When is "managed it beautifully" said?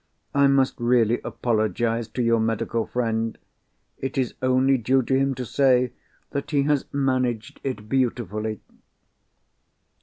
6.91-8.61